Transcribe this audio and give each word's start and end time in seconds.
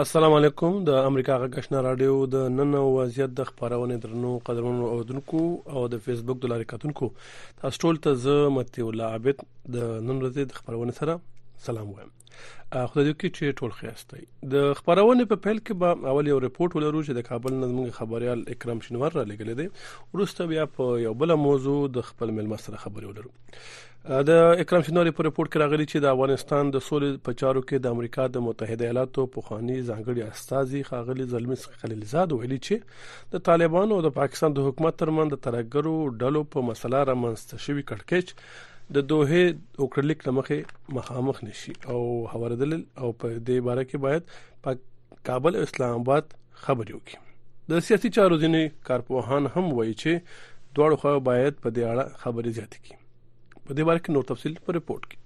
السلام 0.00 0.32
علیکم 0.34 0.74
د 0.88 0.98
امریکا 1.06 1.36
غږشنا 1.42 1.80
رادیو 1.84 2.18
د 2.34 2.42
نن 2.58 2.74
وضعیت 2.96 3.32
د 3.38 3.48
خبرونه 3.48 3.96
درنو 4.04 4.30
قدرمنو 4.48 4.90
اوردونکو 4.96 5.40
او 5.78 5.82
د 5.94 6.04
فیسبوک 6.04 6.38
د 6.44 6.52
لارې 6.52 6.68
کتونکو 6.74 7.08
تاسو 7.62 7.80
ټول 7.86 7.98
ته 8.04 8.12
زه 8.26 8.36
متي 8.58 8.86
الله 8.90 9.16
عابد 9.16 9.42
د 9.78 9.90
نن 10.10 10.22
ورځې 10.22 10.52
د 10.52 10.60
خبرونه 10.60 10.96
سره 11.00 11.16
سلام 11.66 11.88
وایم 11.92 12.10
خدای 12.90 13.04
دې 13.04 13.14
کې 13.20 13.28
چې 13.36 13.54
ټول 13.60 13.72
خیاستي 13.76 14.26
د 14.50 14.66
خبرونه 14.80 15.24
په 15.30 15.38
پیل 15.46 15.60
کې 15.62 15.80
به 15.82 16.10
اول 16.12 16.28
یو 16.30 16.36
رپورت 16.44 16.74
ولرو 16.76 17.00
چې 17.06 17.16
د 17.18 17.24
کابل 17.28 17.56
نظمي 17.62 17.86
خبريال 17.96 18.44
اکرام 18.54 18.82
شنوار 18.88 19.16
را 19.18 19.24
لګل 19.30 19.50
دي 19.62 19.66
ورسته 19.70 20.46
بیا 20.52 20.66
په 20.76 21.00
یو 21.04 21.14
بل 21.24 21.34
موضوع 21.46 21.74
د 21.96 22.06
خپل 22.12 22.34
ملما 22.36 22.60
سره 22.66 22.84
خبرې 22.84 23.10
ولرو 23.12 24.22
د 24.30 24.44
اکرام 24.66 24.86
شنوار 24.90 25.10
په 25.16 25.26
رپورت 25.30 25.52
کې 25.54 25.64
راغلي 25.64 25.88
چې 25.88 26.04
د 26.06 26.12
افغانستان 26.16 26.70
د 26.78 26.84
سولې 26.90 27.24
په 27.28 27.40
چارو 27.42 27.64
کې 27.66 27.84
د 27.86 27.96
امریکا 27.98 28.28
د 28.38 28.46
متحده 28.48 28.86
ایالاتو 28.90 29.26
په 29.36 29.46
خاني 29.50 29.80
ځانګړي 29.82 30.36
استاذي 30.36 30.84
خاغلی 30.92 31.28
زلمی 31.36 31.58
خلیلزاد 31.84 32.38
ویلي 32.38 32.60
چې 32.68 33.34
د 33.36 33.44
طالبانو 33.52 33.98
او 34.00 34.06
د 34.08 34.16
پاکستان 34.22 34.58
د 34.60 34.70
حکومت 34.70 35.02
ترمن 35.04 35.34
د 35.36 35.44
ترګرو 35.50 36.18
ډلو 36.24 36.46
په 36.56 36.68
مسله 36.72 37.06
را 37.12 37.18
منست 37.26 37.58
شوی 37.68 37.86
کټکچ 37.92 38.34
د 38.96 39.02
دوه 39.08 39.38
اوکړلیک 39.84 40.22
لمخه 40.26 40.96
مخامخ 40.98 41.40
نشي 41.46 41.72
او 41.94 41.98
هوردل 42.34 42.70
او 43.00 43.08
په 43.22 43.26
دې 43.48 43.58
باره 43.66 43.84
کې 43.90 44.00
باید 44.04 44.30
په 44.66 45.20
کابل 45.28 45.58
او 45.58 45.64
اسلام 45.68 45.96
آباد 45.98 46.32
خبري 46.62 46.94
وکړي 46.94 47.72
د 47.72 47.84
سیاسي 47.88 48.12
چارو 48.16 48.40
ځینې 48.42 48.80
کارپوهان 48.88 49.50
هم 49.54 49.66
وایي 49.80 49.94
چې 50.04 50.24
دواړو 50.74 51.00
خواو 51.02 51.24
باید 51.28 51.60
په 51.64 51.74
دې 51.76 51.84
اړه 51.90 52.06
خبرې 52.22 52.50
زیاتې 52.58 52.78
کړي 52.82 53.66
په 53.66 53.70
دې 53.76 53.82
باره 53.88 54.00
کې 54.04 54.14
نور 54.16 54.28
تفصیل 54.32 54.56
په 54.68 54.78
ریپورت 54.78 55.04
کې 55.10 55.18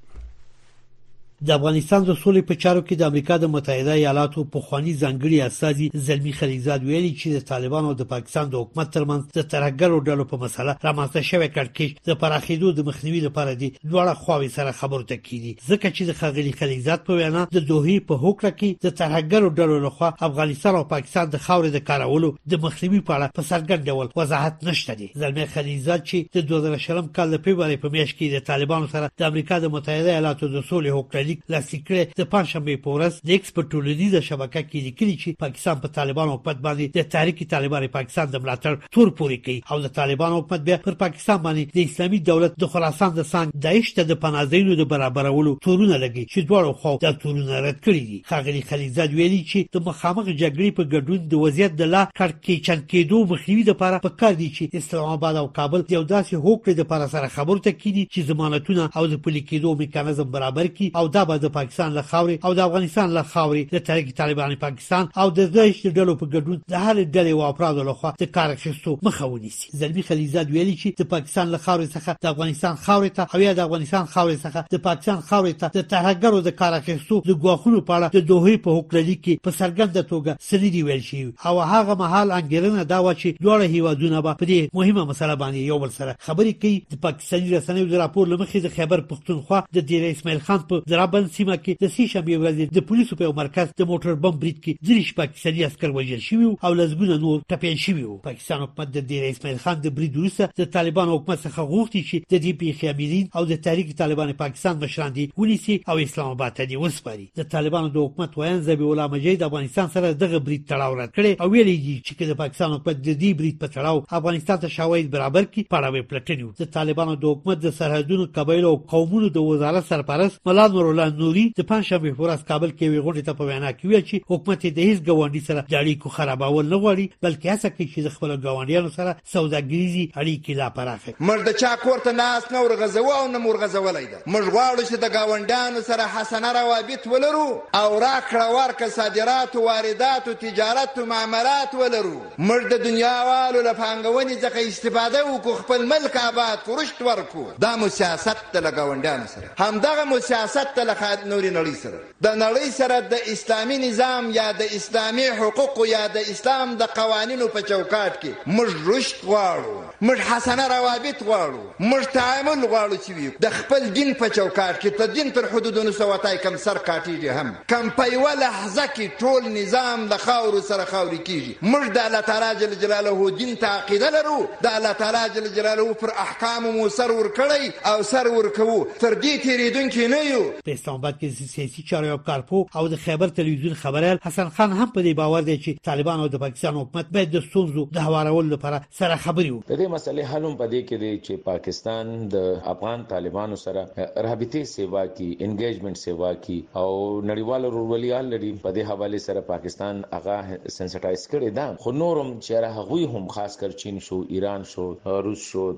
د 1.49 1.53
افغانستان 1.59 2.01
د 2.07 2.13
سولې 2.23 2.43
په 2.49 2.55
چارو 2.63 2.83
کې 2.87 2.95
د 2.99 3.03
امریکا 3.11 3.35
د 3.45 3.49
متحده 3.55 3.93
ایالاتو 4.01 4.43
پخوانی 4.57 4.93
ځنګړي 5.03 5.39
استاذي 5.49 5.87
زلمی 6.09 6.33
خلیزاد 6.41 6.81
ویلي 6.91 7.09
چې 7.21 7.29
د 7.37 7.41
طالبانو 7.51 7.89
او 7.91 7.95
د 8.03 8.07
پاکستان 8.13 8.45
د 8.53 8.61
حکومت 8.65 8.93
ترمنځ 8.97 9.23
د 9.39 9.49
ترګلو 9.55 9.97
ډلو 10.09 10.25
په 10.33 10.37
مسله 10.45 10.75
رامنځته 10.85 11.21
شوی 11.31 11.49
کړکېچ 11.57 11.93
د 12.09 12.19
پراخېدو 12.23 12.71
د 12.77 12.81
مخنیوي 12.89 13.21
لپاره 13.27 13.55
دي 13.63 13.71
دواړه 13.71 14.21
خواوې 14.23 14.49
سره 14.59 14.77
خبرته 14.83 15.17
کیدي 15.17 15.51
ځکه 15.71 15.89
چې 15.97 16.03
د 16.13 16.21
خغلی 16.21 16.53
خلیزاد 16.61 17.03
په 17.09 17.13
وینا 17.23 17.43
د 17.57 17.59
دوهې 17.71 17.99
په 18.13 18.23
هوکړه 18.23 18.59
کې 18.61 18.87
د 18.87 18.95
ترګلو 19.03 19.49
ډلو 19.59 19.79
لخوا 19.87 20.13
افغانستان 20.29 20.75
او 20.83 20.85
پاکستان 20.95 21.31
د 21.35 21.45
خاورې 21.47 21.71
د 21.77 21.85
کارولو 21.91 22.33
د 22.55 22.63
مخنیوي 22.67 23.01
په 23.11 23.17
اړه 23.17 23.41
په 23.41 23.43
څرګند 23.51 23.83
ډول 23.91 24.15
وضاحت 24.23 24.65
نشته 24.71 24.99
دي 25.03 25.11
زلمی 25.25 25.51
خلیزاد 25.59 26.07
چې 26.07 26.19
د 26.39 26.71
2000 26.71 27.13
کال 27.21 27.37
د 27.37 27.45
پیوړې 27.45 27.85
په 27.85 27.95
میاشت 27.99 28.17
کې 28.17 28.33
د 28.37 28.49
طالبانو 28.55 28.93
سره 28.97 29.11
د 29.19 29.31
امریکا 29.33 29.61
د 29.67 29.75
متحده 29.77 30.11
ایالاتو 30.17 30.47
د 30.49 30.59
سولې 30.73 30.99
هوکړه 30.99 31.29
لیک 31.33 31.51
لاسلیک 31.51 31.83
کړی 31.89 32.01
د 32.21 32.29
پنځشنبه 32.35 32.81
په 32.85 32.91
ورځ 32.97 33.13
د 33.27 33.29
ایکس 33.35 33.51
په 33.57 33.63
ټولنیزه 33.73 34.21
شبکه 34.29 34.61
کې 34.71 34.81
لیکلي 34.89 35.15
چې 35.23 35.37
پاکستان 35.45 35.77
په 35.83 35.89
طالبانو 35.99 36.35
حکومت 36.37 36.59
باندې 36.67 36.85
د 36.99 37.09
تحریک 37.15 37.39
طالبان 37.55 37.87
پاکستان 37.99 38.27
د 38.35 38.43
ملاتړ 38.45 38.93
تور 38.97 39.11
پوري 39.21 39.39
کوي 39.45 39.59
او 39.71 39.79
د 39.85 39.93
طالبانو 40.01 40.39
حکومت 40.41 40.63
بیا 40.69 40.77
پر 40.87 40.97
پاکستان 41.05 41.39
باندې 41.47 41.79
د 41.79 41.91
اسلامي 41.91 42.19
دولت 42.31 42.59
د 42.65 42.73
خراسان 42.75 43.15
د 43.19 43.23
سان 43.33 43.53
دایښت 43.67 44.11
د 44.11 44.21
پناځینو 44.27 44.79
د 44.81 44.91
برابرولو 44.95 45.57
تورونه 45.67 45.97
لګي 46.05 46.25
چې 46.33 46.41
دواړو 46.51 46.73
خو 46.81 46.97
د 47.07 47.19
تورونه 47.25 47.63
رد 47.69 47.79
کړی 47.85 48.03
دي 48.11 48.19
خاغلی 48.33 48.63
خلیزاد 48.73 49.17
ویلي 49.21 49.43
چې 49.51 49.75
د 49.77 49.85
مخامخ 49.89 50.25
جګړې 50.27 50.79
په 50.79 50.91
ګډون 50.93 51.29
د 51.33 51.45
وضعیت 51.45 51.77
د 51.83 51.93
لا 51.95 52.03
کړ 52.19 52.31
کې 52.45 52.67
چن 52.67 52.81
کېدو 52.93 53.33
مخنیوي 53.35 53.65
لپاره 53.71 54.05
په 54.07 54.17
کار 54.25 54.39
دي 54.43 54.51
چې 54.57 54.83
اسلام 54.83 55.13
آباد 55.17 55.41
او 55.43 55.47
کابل 55.61 55.87
یو 55.97 56.03
داسې 56.15 56.35
هوکړه 56.47 56.75
د 56.77 56.81
لپاره 56.87 57.07
سره 57.15 57.35
خبرته 57.39 57.71
کړي 57.81 58.03
چې 58.13 58.31
ضمانتونه 58.33 58.89
او 58.99 59.07
د 59.15 59.19
پلي 59.25 59.43
کېدو 59.51 59.79
میکانیزم 59.83 60.31
برابر 60.37 60.67
کړي 60.77 60.91
او 61.01 61.09
دا 61.17 61.22
دا 61.23 61.27
به 61.33 61.39
د 61.39 61.49
پاکستان 61.59 61.91
له 61.99 62.03
خاوري 62.11 62.37
او 62.45 62.55
د 62.55 62.61
افغانستان 62.69 63.09
له 63.17 63.23
خاوري 63.23 63.63
د 63.75 63.79
تحریک 63.87 64.09
طالبان 64.21 64.51
پاکستان 64.67 65.05
او 65.21 65.27
د 65.39 65.41
زیشت 65.57 65.87
ډلو 65.99 66.15
په 66.23 66.27
ګډون 66.35 66.59
د 66.73 66.75
هر 66.85 66.97
ډلې 67.15 67.33
او 67.37 67.43
افرادو 67.53 67.83
لخوا 67.91 68.11
د 68.23 68.25
کار 68.37 68.49
اخیستو 68.57 68.99
مخه 69.07 69.27
ونیسي 69.27 69.69
زلمی 69.83 70.03
خلیزاد 70.09 70.47
ویلي 70.51 70.77
چې 70.81 70.89
د 71.01 71.03
پاکستان 71.15 71.47
له 71.55 71.59
خاوري 71.65 71.87
څخه 71.97 72.13
د 72.23 72.27
افغانستان 72.33 72.75
خاوري 72.85 73.09
ته 73.17 73.23
او 73.35 73.41
یا 73.47 73.53
د 73.55 73.61
افغانستان 73.67 74.05
خاوري 74.15 74.37
څخه 74.45 74.61
د 74.73 74.79
پاکستان 74.89 75.21
خاوري 75.29 75.53
ته 75.61 75.67
د 75.77 75.81
ترهګرو 75.93 76.41
د 76.47 76.51
کار 76.61 76.73
اخیستو 76.81 77.23
د 77.29 77.33
ګواښونو 77.43 77.85
په 77.87 77.93
اړه 77.99 78.07
د 78.17 78.19
دوه 78.33 78.57
په 78.67 78.71
حکم 78.79 78.97
لیک 79.09 79.21
کې 79.27 79.39
په 79.45 79.51
سرګرده 79.61 80.03
توګه 80.13 80.37
سړي 80.49 80.83
ویل 80.87 81.05
شي 81.09 81.23
او 81.47 81.55
هغه 81.75 81.95
مهال 82.05 82.29
انګرنه 82.41 82.85
دا 82.95 83.01
و 83.07 83.15
چې 83.21 83.29
دوه 83.45 83.63
هیوادونه 83.77 84.19
به 84.29 84.33
په 84.43 84.47
دې 84.53 84.61
مهمه 84.81 85.03
مسله 85.13 85.37
باندې 85.37 85.71
یو 85.71 85.79
بل 85.87 85.91
سره 86.01 86.17
خبرې 86.27 86.53
کوي 86.63 86.77
د 86.93 87.01
پاکستاني 87.07 87.49
رسنیو 87.57 87.87
د 87.93 87.97
راپور 88.05 88.25
لمخې 88.35 88.59
د 88.67 88.75
خبر 88.77 89.07
پښتونخوا 89.15 89.59
د 89.75 89.79
ډیر 89.93 90.03
اسماعیل 90.11 90.41
خان 90.47 90.59
په 90.69 90.83
رابل 91.03 91.27
سیمه 91.37 91.55
کې 91.63 91.73
د 91.83 91.91
سې 91.93 92.05
شنبې 92.13 92.35
ورځ 92.39 92.75
د 92.79 92.83
پولیسو 92.89 93.17
په 93.21 93.37
مرکز 93.39 93.71
د 93.81 93.87
موټر 93.93 94.13
بم 94.25 94.35
برید 94.43 94.59
کې 94.65 94.77
ځینې 94.87 95.15
پاکستاني 95.21 95.63
عسكر 95.69 95.91
وژل 95.97 96.21
شوي 96.27 96.49
او 96.67 96.71
لزګونه 96.81 97.17
نور 97.25 97.41
ټپین 97.53 97.81
شوي 97.85 98.05
پاکستان 98.27 98.61
حکومت 98.65 98.93
د 98.97 99.07
ډیر 99.13 99.25
اسماعیل 99.29 99.59
خان 99.65 99.81
د 99.87 99.95
برید 99.97 100.19
وروسته 100.21 100.49
د 100.61 100.69
طالبان 100.77 101.11
حکومت 101.15 101.41
څخه 101.45 101.65
غوښتي 101.73 102.01
چې 102.09 102.17
د 102.35 102.43
دې 102.45 102.53
پیښې 102.61 102.93
امیرین 102.95 103.25
او 103.39 103.43
د 103.53 103.59
تحریک 103.67 103.91
طالبان 104.03 104.31
پاکستان 104.43 104.81
مشران 104.85 105.15
دي 105.19 105.25
ونیسي 105.43 105.77
او 105.95 105.97
اسلام 106.05 106.29
آباد 106.37 106.57
ته 106.61 106.71
دي 106.75 106.79
وسپاري 106.85 107.27
د 107.43 107.49
طالبانو 107.57 107.91
د 107.99 108.07
حکومت 108.07 108.39
وایي 108.43 108.61
زبی 108.69 108.89
الله 108.93 109.13
مجید 109.17 109.45
افغانستان 109.51 109.91
سره 109.97 110.15
دغه 110.25 110.43
برید 110.51 110.65
تړاو 110.71 110.97
راکړي 111.01 111.33
او 111.43 111.51
ویلي 111.57 111.77
دي 111.89 111.97
چې 112.09 112.33
د 112.35 112.41
پاکستان 112.45 112.77
حکومت 112.77 113.03
د 113.03 113.11
دې 113.11 113.41
برید 113.43 113.59
په 113.65 113.73
تړاو 113.75 114.05
افغانستان 114.21 114.63
ته 114.67 114.73
شواهد 114.79 115.11
برابر 115.19 115.51
کړي 115.51 115.73
پړاوې 115.75 116.09
پلټنیو 116.11 116.55
د 116.63 116.73
طالبانو 116.81 117.19
د 117.27 117.35
حکومت 117.37 117.65
د 117.67 117.77
سرحدونو 117.83 118.31
قبایلو 118.41 118.75
او 118.75 118.81
قومونو 118.97 119.35
د 119.41 119.49
وزارت 119.51 119.93
سرپرست 119.93 120.47
ملاد 120.53 120.81
الله 120.93 121.09
نوري 121.19 121.45
د 121.59 121.67
پنځشنبه 121.73 122.13
په 122.17 122.23
ورځ 122.25 122.41
کابل 122.51 122.71
کې 122.73 122.89
وی 122.93 123.01
غونډه 123.05 123.25
ته 123.29 123.33
په 123.41 123.45
وینا 123.51 123.71
کې 123.77 123.85
ویل 123.85 124.05
چې 124.11 124.23
حکومت 124.31 124.63
د 124.77 124.81
هیڅ 124.89 124.99
ګوانډي 125.09 125.43
سره 125.49 125.61
د 125.73 125.75
اړیکو 125.83 126.13
خرابول 126.17 126.67
نه 126.73 126.79
غواړي 126.85 127.07
بلکې 127.27 127.47
هڅه 127.53 127.69
کوي 127.77 127.87
چې 127.93 128.01
د 128.07 128.09
خپل 128.17 128.31
ګوانډیانو 128.47 128.91
سره 128.99 129.11
سوداګریزي 129.35 130.05
اړیکې 130.21 130.53
لا 130.61 130.69
پراخه 130.79 131.15
مرد 131.31 131.47
چا 131.63 131.73
کوړه 131.85 132.13
ناس 132.23 132.49
نور 132.57 132.75
غزو 132.83 133.07
او 133.19 133.29
نور 133.37 133.61
غزولای 133.65 134.07
ده 134.13 134.19
موږ 134.35 134.45
غواړو 134.57 134.83
چې 134.91 134.97
د 135.05 135.07
ګاونډیانو 135.17 135.81
سره 135.89 136.11
حسنه 136.17 136.53
روابط 136.59 137.07
ولرو 137.13 137.49
او 137.83 137.89
راکړه 138.07 138.47
ورکړه 138.57 138.89
صادرات 139.01 139.57
او 139.57 139.65
واردات 139.69 140.29
او 140.29 140.35
تجارت 140.45 140.99
او 140.99 141.07
معاملات 141.15 141.75
ولرو 141.81 142.21
مرد 142.51 142.71
د 142.77 142.85
دنیا 142.89 143.15
والو 143.31 143.63
لپاره 143.69 144.01
څخه 144.43 144.67
استفاده 144.69 145.25
وکړو 145.33 145.55
خپل 145.65 145.85
ملک 145.95 146.17
آباد 146.27 146.59
فرشت 146.67 147.03
ورکو 147.09 147.47
دا 147.67 147.77
مو 147.81 147.89
سیاست 147.99 148.45
د 148.55 148.71
ګاونډیانو 148.79 149.27
سره 149.35 149.49
همدغه 149.67 150.05
مو 150.13 150.21
سیاست 150.31 150.79
لکه 150.85 151.25
نوري 151.33 151.51
نړۍ 151.57 151.75
سره 151.85 151.99
د 152.27 152.39
نړۍ 152.43 152.71
سره 152.79 152.99
د 153.13 153.33
اسلامي 153.35 153.79
نظام 153.85 154.31
یا 154.37 154.47
د 154.61 154.69
اسلامي 154.79 155.27
حقوق 155.41 155.79
یا 155.91 156.03
د 156.17 156.25
اسلام 156.35 156.75
د 156.83 156.89
قوانینو 156.99 157.49
په 157.57 157.65
چوکاټ 157.71 158.19
کې 158.23 158.55
موږ 158.57 158.89
رشد 158.91 159.25
غواړو 159.31 159.77
موږ 160.11 160.25
حسنه 160.31 160.69
روابط 160.75 161.23
غواړو 161.29 161.91
موږ 161.93 162.07
تعامل 162.19 162.67
غواړو 162.73 162.99
چې 163.05 163.19
وي 163.19 163.31
د 163.47 163.55
خپل 163.59 163.89
دین 163.99 164.13
په 164.15 164.33
چوکاټ 164.39 164.81
کې 164.83 164.99
ته 165.01 165.11
دین 165.17 165.31
تر 165.39 165.49
حدودونو 165.55 165.93
سوتای 166.01 166.39
کم 166.47 166.57
سر 166.67 166.83
کاټیږي 166.89 167.41
هم 167.41 167.55
کم 167.75 167.91
په 168.01 168.09
یو 168.17 168.27
لحظه 168.45 168.87
کې 168.95 169.19
ټول 169.25 169.51
نظام 169.59 170.07
د 170.15 170.21
خاورو 170.27 170.63
سره 170.71 170.89
خاوري 170.95 171.21
کیږي 171.31 171.71
موږ 171.75 171.93
د 171.99 172.07
الله 172.07 172.21
تعالی 172.31 172.65
جل 172.65 172.77
جلاله 172.85 173.31
دین 173.41 173.57
ته 173.65 173.75
عقیده 173.83 174.11
لرو 174.19 174.39
د 174.69 174.75
الله 174.77 174.93
تعالی 175.03 175.25
جل 175.39 175.53
جلاله 175.61 175.93
پر 176.05 176.15
احکام 176.27 176.71
مو 176.79 176.89
سر 176.99 177.11
ور 177.21 177.31
کړی 177.41 177.89
او 177.93 178.03
سر 178.15 178.33
ور 178.37 178.51
کوو 178.61 178.79
تر 179.01 179.21
دې 179.23 179.43
تیرېدونکو 179.47 180.09
نه 180.15 180.21
یو 180.31 180.72
په 180.73 180.79
اسلام 180.81 180.99
آباد 181.01 181.17
کې 181.21 181.51
سیاسي 181.55 181.83
چارو 181.89 182.19
کارپو 182.27 182.59
او 182.81 182.83
د 182.93 183.01
خیبر 183.07 183.33
تلویزیون 183.39 183.75
خبرال 183.81 184.21
حسن 184.27 184.53
خان 184.59 184.73
هم 184.77 184.85
په 184.93 185.01
دې 185.07 185.17
باور 185.21 185.43
دی 185.49 185.57
چې 185.57 185.89
طالبان 185.89 186.21
او 186.27 186.29
د 186.35 186.41
پاکستان 186.45 186.79
حکومت 186.81 187.11
باید 187.17 187.33
د 187.37 187.43
ستونزو 187.47 187.83
د 187.97 188.07
هوارولو 188.07 188.53
لپاره 188.53 188.79
سره 189.01 189.19
خبري 189.25 189.51
وکړي 189.55 189.73
د 189.73 189.81
دې 189.81 189.95
مسلې 189.95 190.31
حل 190.33 190.47
هم 190.49 190.55
پدې 190.61 190.89
کې 190.89 190.97
دی 191.03 191.11
چې 191.19 191.43
پاکستان 191.49 192.13
د 192.35 192.49
افغان 192.75 193.05
طالبانو 193.13 193.59
سره 193.65 193.83
رابطې 194.29 194.71
سیوا 194.73 195.03
کی 195.19 195.27
انګیجمنت 195.35 196.03
سیوا 196.05 196.31
کی 196.49 196.57
او 196.85 196.89
نړیوال 196.95 197.69
ورولي 197.71 198.15
لري 198.31 198.53
په 198.65 198.75
دې 198.79 198.91
حواله 198.93 199.23
سره 199.27 199.47
پاکستان 199.51 200.03
هغه 200.17 200.39
سنسټایز 200.53 201.27
کړي 201.35 201.61
دا 201.61 201.69
خو 201.87 201.95
نورم 202.05 202.33
چې 202.39 202.79
هغه 202.79 203.17
هم 203.19 203.31
خاص 203.37 203.59
کر 203.65 203.77
چین 203.85 204.01
شو 204.09 204.23
ایران 204.39 204.67
شو 204.75 204.89
روس 205.29 205.45
شو 205.53 205.69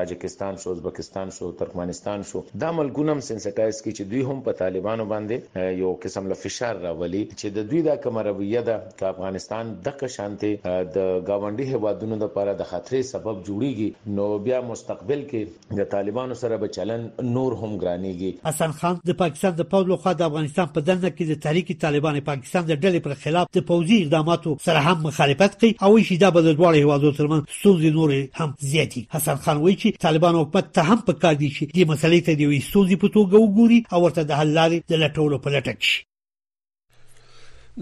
تاجکستان 0.00 0.62
شو 0.66 0.76
ازبکستان 0.78 1.34
شو 1.40 1.52
ترکمنستان 1.64 2.28
شو 2.32 2.44
دا 2.66 2.74
ملګونم 2.80 3.26
سنسټایز 3.30 3.82
کی 3.82 3.92
چې 3.98 4.10
دوی 4.12 4.17
دوی 4.18 4.26
هم 4.26 4.40
په 4.46 4.52
طالبانو 4.58 5.04
باندې 5.10 5.76
یو 5.80 5.90
قسم 6.04 6.24
له 6.30 6.36
فشار 6.44 6.78
راولي 6.84 7.20
چې 7.40 7.54
د 7.56 7.66
دوی 7.72 7.80
د 7.88 7.98
کمرویه 8.06 8.62
ده 8.68 8.76
ک 9.00 9.02
افغانستان 9.10 9.70
د 9.88 10.08
شانتي 10.14 10.50
د 10.64 10.98
گاونډي 11.28 11.66
هوادونو 11.74 12.16
لپاره 12.22 12.54
د 12.60 12.68
خطرې 12.70 13.06
سبب 13.10 13.36
جوړیږي 13.48 14.16
نو 14.16 14.26
بیا 14.48 14.58
مستقبل 14.70 15.22
کې 15.32 15.76
د 15.80 15.88
طالبانو 15.94 16.38
سره 16.42 16.58
به 16.64 16.72
چلن 16.78 17.04
نور 17.36 17.56
هم 17.62 17.70
ګرانيږي 17.84 18.32
حسن 18.48 18.74
خان 18.80 18.98
د 19.12 19.18
پاکستان 19.22 19.56
د 19.60 19.68
پاولو 19.76 20.00
خو 20.06 20.16
د 20.22 20.26
افغانستان 20.28 20.72
په 20.78 20.86
دنه 20.90 21.12
کې 21.12 21.32
د 21.32 21.40
تحریک 21.46 21.72
طالبان 21.86 22.20
پاکستان 22.30 22.68
د 22.70 22.74
ډلې 22.82 23.06
پر 23.08 23.22
خلاف 23.22 23.52
د 23.58 23.66
پوزي 23.70 24.00
اقداماتو 24.04 24.56
سره 24.66 24.84
هم 24.88 25.06
مخالفت 25.10 25.56
کوي 25.62 25.72
او 25.88 25.92
شي 26.10 26.18
دا 26.24 26.32
بل 26.38 26.50
دوه 26.52 26.74
هوادو 26.82 27.14
ترمن 27.20 27.46
سوزي 27.60 27.94
نور 28.00 28.16
هم 28.42 28.50
زیاتی 28.74 29.06
حسن 29.18 29.44
خان 29.46 29.62
وایي 29.64 29.78
چې 29.82 30.04
طالبان 30.08 30.42
حکومت 30.42 30.74
ته 30.80 30.92
هم 30.92 31.06
په 31.12 31.22
کار 31.26 31.40
دي 31.46 31.54
چې 31.60 31.80
د 31.80 31.90
مسلې 31.94 32.30
ته 32.30 32.42
د 32.44 32.52
وي 32.54 32.62
سوزي 32.72 33.02
په 33.06 33.14
توګه 33.18 33.46
وګوري 33.48 33.80
او 33.94 34.06
ورته 34.08 34.24
د 34.28 34.38
حل 34.40 34.52
لارې 34.58 34.90
د 34.90 35.00
لټولو 35.04 35.38
په 35.44 35.52
لټه 35.54 35.80
کې 35.80 35.96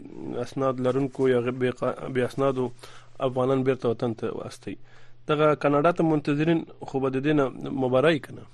اسناد 0.46 0.82
لرونکو 0.86 1.28
یا 1.32 1.42
بې 1.62 2.24
اسنادو 2.28 2.66
افغانان 3.28 3.64
بیرته 3.70 3.94
وطن 3.94 4.16
ته 4.22 4.34
واستي 4.42 4.76
دغه 5.30 5.50
کاناډا 5.64 5.94
ته 6.00 6.10
منتظرین 6.10 6.64
خو 6.92 7.02
بد 7.06 7.18
دین 7.28 7.44
مبارای 7.86 8.22
کنه 8.28 8.48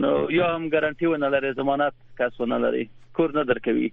نو 0.03 0.13
یا 0.35 0.47
هم 0.53 0.63
ګارانټي 0.73 1.09
ونه 1.11 1.29
لري 1.35 1.51
ضمانت 1.59 1.95
کس 2.21 2.39
ونه 2.41 2.57
لري 2.63 2.81
کور 3.19 3.35
نه 3.37 3.43
درکوي 3.51 3.89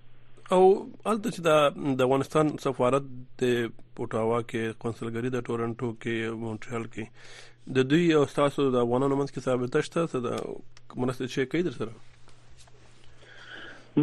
او 0.52 0.90
البته 1.08 1.30
چې 1.36 1.42
دا 1.48 1.70
د 2.00 2.02
افغانستان 2.08 2.46
سفارت 2.66 3.06
د 3.42 3.44
پټاوا 3.44 4.40
کې 4.52 4.74
کنسولګری 4.84 5.32
د 5.36 5.40
ټورنټو 5.48 5.90
کې 6.04 6.16
مونټریال 6.44 6.86
کې 6.94 7.06
د 7.78 7.80
دوی 7.94 8.06
او 8.20 8.24
تاسو 8.38 8.62
د 8.76 8.78
افغانانو 8.86 9.18
منځ 9.22 9.30
کې 9.34 9.46
ثابت 9.48 9.76
شته 9.88 10.02
چې 10.14 10.20
د 10.28 10.30
مناسب 11.04 11.28
شي 11.34 11.46
کوي 11.54 11.62
در 11.70 11.76
سره 11.80 11.92